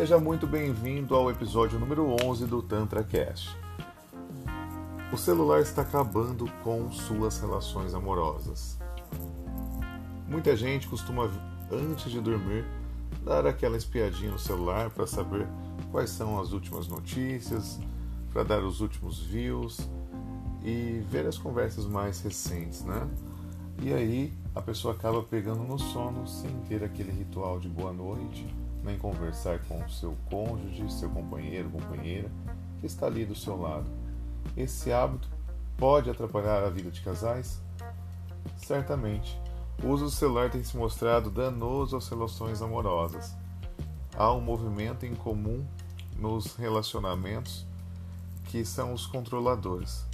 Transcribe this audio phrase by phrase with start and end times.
[0.00, 3.54] Seja muito bem-vindo ao episódio número 11 do Tantra Cast.
[5.12, 8.78] O celular está acabando com suas relações amorosas.
[10.26, 11.30] Muita gente costuma,
[11.70, 12.64] antes de dormir,
[13.22, 15.46] dar aquela espiadinha no celular para saber
[15.92, 17.78] quais são as últimas notícias,
[18.32, 19.86] para dar os últimos views
[20.64, 23.06] e ver as conversas mais recentes, né?
[23.82, 28.48] E aí a pessoa acaba pegando no sono sem ter aquele ritual de boa noite,
[28.82, 32.30] nem conversar com seu cônjuge, seu companheiro, companheira
[32.80, 33.90] que está ali do seu lado.
[34.56, 35.28] Esse hábito
[35.76, 37.60] pode atrapalhar a vida de casais?
[38.56, 39.38] Certamente.
[39.82, 43.34] O uso do celular tem se mostrado danoso às relações amorosas.
[44.16, 45.66] Há um movimento em comum
[46.18, 47.66] nos relacionamentos
[48.44, 50.04] que são os controladores,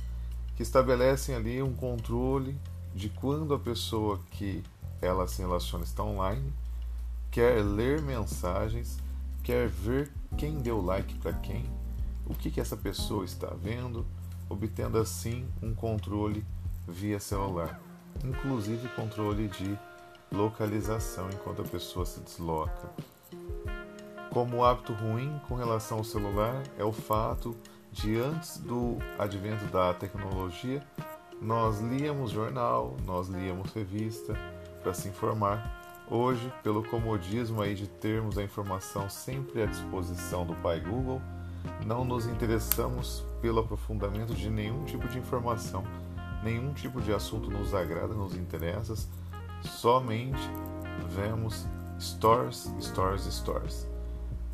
[0.54, 2.56] que estabelecem ali um controle
[2.94, 4.62] de quando a pessoa que
[5.00, 6.52] ela se relaciona está online,
[7.30, 8.98] quer ler mensagens,
[9.42, 11.64] quer ver quem deu like para quem,
[12.26, 14.06] o que, que essa pessoa está vendo,
[14.48, 16.44] obtendo assim um controle
[16.86, 17.80] via celular,
[18.24, 19.78] inclusive controle de
[20.30, 22.90] localização enquanto a pessoa se desloca.
[24.30, 27.56] Como hábito ruim com relação ao celular é o fato
[27.92, 30.82] de antes do advento da tecnologia
[31.40, 34.34] nós líamos jornal, nós líamos revista
[34.82, 35.85] para se informar.
[36.08, 41.20] Hoje, pelo comodismo aí de termos a informação sempre à disposição do pai Google,
[41.84, 45.82] não nos interessamos pelo aprofundamento de nenhum tipo de informação,
[46.44, 48.94] nenhum tipo de assunto nos agrada, nos interessa,
[49.62, 50.38] somente
[51.08, 51.66] vemos
[51.98, 53.88] stores, stores, stores,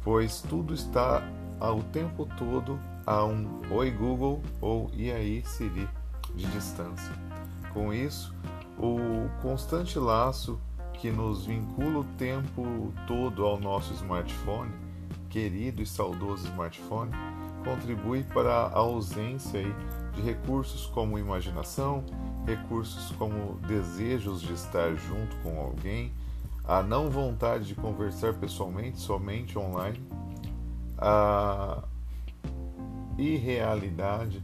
[0.02, 1.22] pois tudo está
[1.60, 5.86] ao tempo todo a um Oi Google ou e aí Siri
[6.34, 7.12] de distância.
[7.74, 8.34] Com isso,
[8.78, 10.58] o constante laço
[11.02, 14.70] que nos vincula o tempo todo ao nosso smartphone,
[15.28, 17.10] querido e saudoso smartphone,
[17.64, 19.64] contribui para a ausência
[20.14, 22.04] de recursos como imaginação,
[22.46, 26.12] recursos como desejos de estar junto com alguém,
[26.62, 30.00] a não vontade de conversar pessoalmente, somente online,
[30.98, 31.82] a
[33.18, 34.40] irrealidade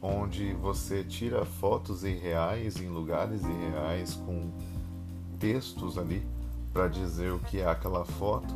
[0.00, 4.50] onde você tira fotos irreais em lugares irreais com
[5.40, 6.24] textos ali
[6.72, 8.54] para dizer o que é aquela foto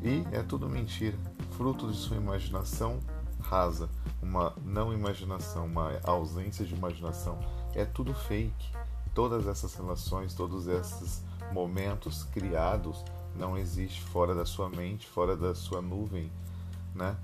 [0.00, 1.18] e é tudo mentira,
[1.56, 3.00] fruto de sua imaginação
[3.40, 3.88] rasa,
[4.22, 7.38] uma não imaginação, uma ausência de imaginação.
[7.74, 8.72] É tudo fake.
[9.14, 11.22] Todas essas relações, todos esses
[11.52, 13.04] momentos criados
[13.36, 16.30] não existe fora da sua mente, fora da sua nuvem,
[16.94, 17.16] né?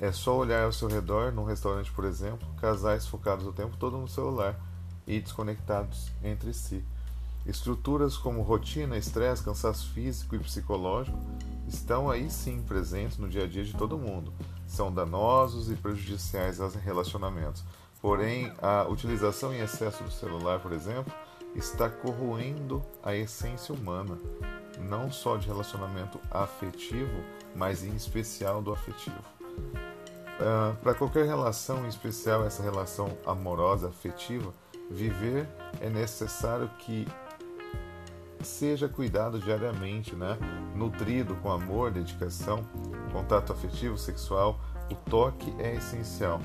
[0.00, 3.98] É só olhar ao seu redor, num restaurante, por exemplo, casais focados o tempo todo
[3.98, 4.58] no celular
[5.06, 6.84] e desconectados entre si.
[7.48, 11.18] Estruturas como rotina, estresse, cansaço físico e psicológico
[11.66, 14.34] estão aí sim presentes no dia a dia de todo mundo.
[14.66, 17.64] São danosos e prejudiciais aos relacionamentos.
[18.02, 21.10] Porém, a utilização em excesso do celular, por exemplo,
[21.54, 24.18] está corroendo a essência humana,
[24.78, 27.24] não só de relacionamento afetivo,
[27.56, 29.16] mas em especial do afetivo.
[29.48, 34.52] Uh, ah, Para qualquer relação, em especial essa relação amorosa, afetiva,
[34.90, 35.48] viver
[35.80, 37.06] é necessário que
[38.42, 40.38] seja cuidado diariamente, né?
[40.74, 42.64] nutrido com amor, dedicação,
[43.12, 44.60] contato afetivo, sexual.
[44.90, 46.40] O toque é essencial.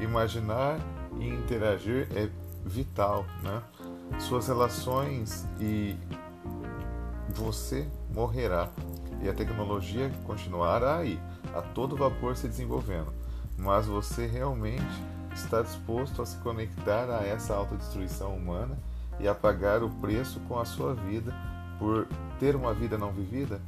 [0.00, 0.78] Imaginar
[1.18, 2.28] e interagir é
[2.64, 3.26] vital.
[3.42, 3.62] Né?
[4.18, 5.96] Suas relações e
[7.30, 8.68] você morrerá
[9.22, 11.18] e a tecnologia continuará aí,
[11.54, 13.22] a todo vapor se desenvolvendo
[13.62, 14.84] mas você realmente
[15.34, 18.76] está disposto a se conectar a essa autodestruição humana
[19.20, 21.34] e a pagar o preço com a sua vida
[21.78, 22.06] por
[22.38, 23.60] ter uma vida não vivida?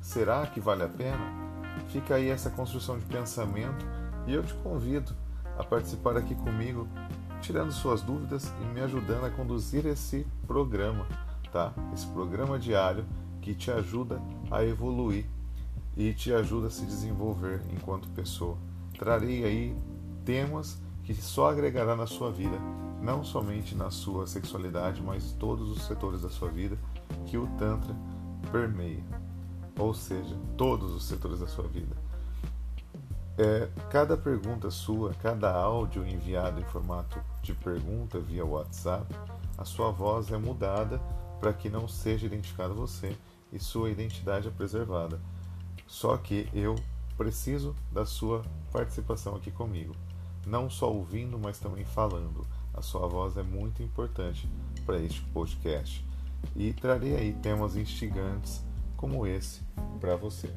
[0.00, 1.48] Será que vale a pena?
[1.88, 3.84] Fica aí essa construção de pensamento
[4.26, 5.14] e eu te convido
[5.58, 6.86] a participar aqui comigo,
[7.40, 11.06] tirando suas dúvidas e me ajudando a conduzir esse programa,
[11.52, 11.72] tá?
[11.92, 13.04] Esse programa diário
[13.40, 14.20] que te ajuda
[14.50, 15.26] a evoluir
[15.96, 18.56] e te ajuda a se desenvolver enquanto pessoa
[18.98, 19.76] trarei aí
[20.24, 22.58] temas que só agregará na sua vida,
[23.00, 26.78] não somente na sua sexualidade, mas todos os setores da sua vida
[27.26, 27.94] que o Tantra
[28.50, 29.04] permeia,
[29.78, 31.96] ou seja, todos os setores da sua vida.
[33.36, 39.14] É, cada pergunta sua, cada áudio enviado em formato de pergunta via WhatsApp,
[39.56, 41.00] a sua voz é mudada
[41.40, 43.16] para que não seja identificado você
[43.52, 45.20] e sua identidade é preservada.
[45.86, 46.74] Só que eu
[47.16, 48.42] preciso da sua
[48.72, 49.94] participação aqui comigo.
[50.46, 52.46] Não só ouvindo, mas também falando.
[52.78, 54.48] A sua voz é muito importante
[54.86, 56.06] para este podcast.
[56.54, 58.64] E trarei aí temas instigantes
[58.96, 59.62] como esse
[59.98, 60.54] para você.